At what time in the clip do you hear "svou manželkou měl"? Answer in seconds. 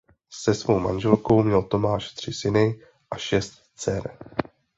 0.53-1.63